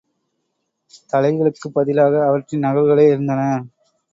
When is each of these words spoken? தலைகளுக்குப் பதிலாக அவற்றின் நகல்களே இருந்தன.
தலைகளுக்குப் 1.09 1.73
பதிலாக 1.73 2.25
அவற்றின் 2.25 2.63
நகல்களே 2.63 3.07
இருந்தன. 3.07 3.41